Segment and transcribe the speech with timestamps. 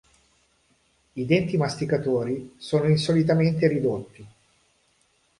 [1.13, 4.27] I denti masticatori sono insolitamente ridotti.